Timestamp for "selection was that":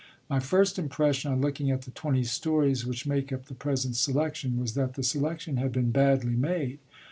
3.95-4.95